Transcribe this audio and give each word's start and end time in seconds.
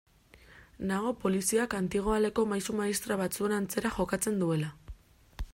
Nago 0.91 1.11
poliziak 1.25 1.75
antigoaleko 1.81 2.47
maisu-maistra 2.53 3.21
batzuen 3.23 3.57
antzera 3.61 3.93
jokatzen 3.99 4.45
duela. 4.45 4.77